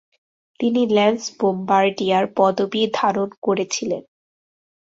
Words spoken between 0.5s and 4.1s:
তিনি lance bombardier পদবী ধারণ করেছিলেন।